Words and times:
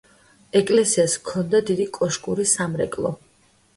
ეკლესიას 0.59 1.17
ჰქონდა 1.19 1.61
დიდი 1.67 1.85
კოშკური 1.99 2.47
სამრეკლო. 2.53 3.13